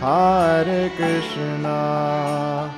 Hare 0.00 0.90
Krishna. 0.96 2.77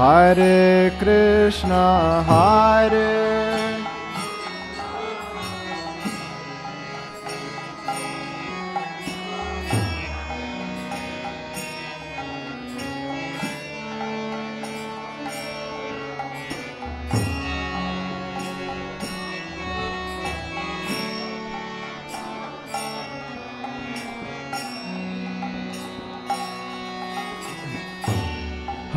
Hare 0.00 0.92
Krishna 0.98 2.24
Hare 2.26 3.39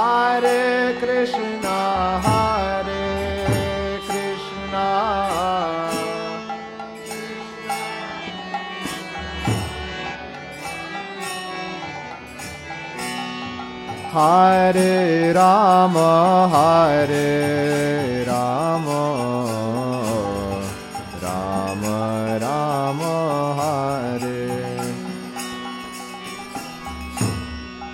Hare 0.00 0.96
Krishna 0.98 1.78
Hare 2.26 4.00
Krishna. 4.08 4.88
Hare 14.14 15.32
Rama 15.34 16.48
Hare 16.54 18.09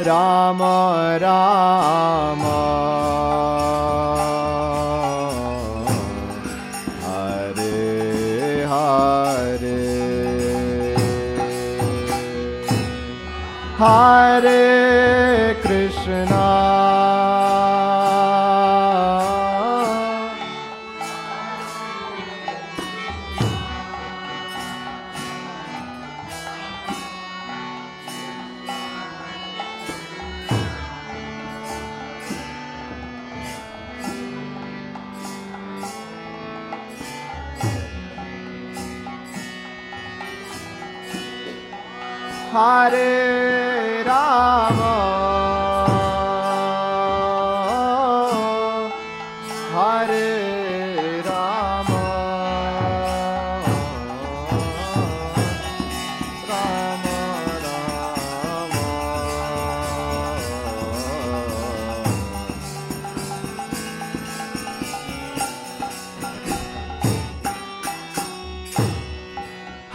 Rama 0.00 1.18
Rama 1.20 1.89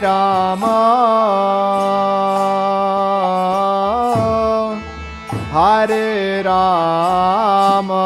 Rama 0.00 0.78
Hare 5.52 6.42
Rama 6.42 8.04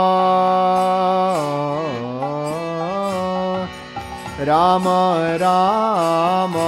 Rama 4.46 5.36
Rama 5.40 6.67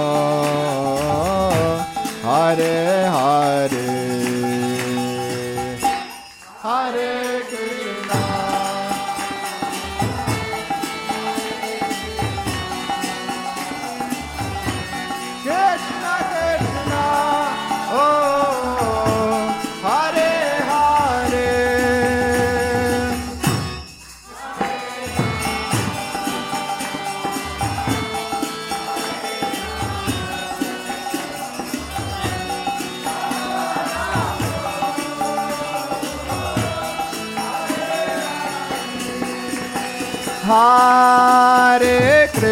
Hare 2.51 3.07
Hare 3.07 3.80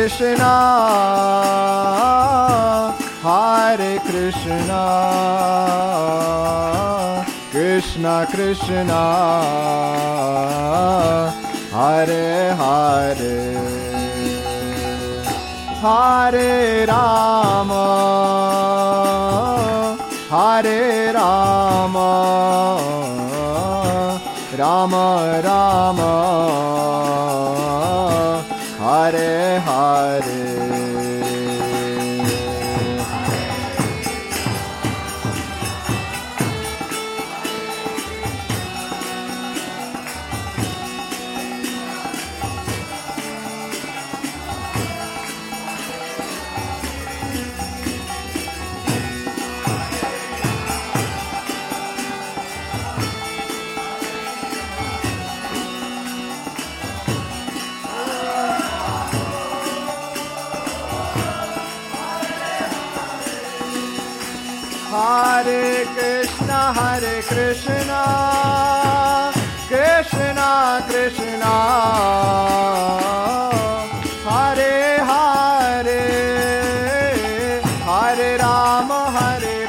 Krishna 0.09 0.55
Hare 3.21 3.99
Krishna 3.99 4.83
Krishna 7.51 8.27
Krishna 8.31 9.03
Hare 11.69 12.55
Hare 12.55 13.53
Hare 15.83 16.85
Rama 16.87 17.85
Hare 20.31 21.13
Rama 21.13 22.09
Rama 24.57 25.41
Rama 25.43 26.68
Hare 28.79 29.59
Hare 29.59 30.68
Ram 78.49 78.89
Hare 78.89 79.68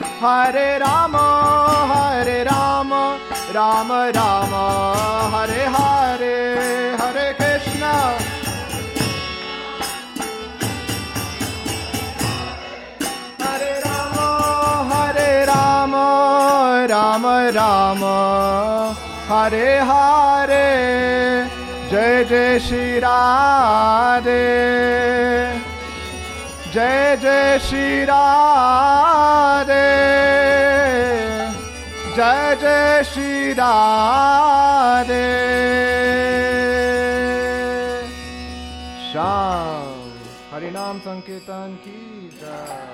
Hare 0.20 0.78
Rama, 0.80 1.26
Hare 1.92 2.44
Rama, 2.44 3.18
Rama 3.54 4.10
Rama, 4.14 4.64
Hare 5.34 5.64
Hare, 5.76 6.96
Hare 6.96 7.34
Krishna. 7.34 7.92
Hare 13.40 13.74
Rama, 13.84 14.28
Hare 14.90 15.46
Rama, 15.46 16.06
Ram 16.90 17.26
Ram 17.56 18.02
Hare 19.28 19.70
Hare 19.88 20.66
Jai 21.90 22.24
Jai 22.30 22.58
Shri 22.66 22.98
Radhe 23.00 24.44
Jai 26.74 27.16
Jai 27.22 27.58
Shri 27.68 28.04
Radhe 28.10 29.69
Jai 32.21 32.55
Jai 32.55 33.03
Shri 33.03 33.53
Radhe. 33.53 35.13
Shyam. 39.11 40.01
Harinam 40.53 40.99
Sankeertana 40.99 41.77
Ki 41.81 42.29
Jai 42.41 42.90